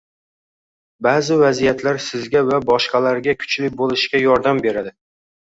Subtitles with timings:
[1.07, 4.97] Ba'zi vaziyatlar sizga va boshqalarga kuchli bo‘lishga yordam beradi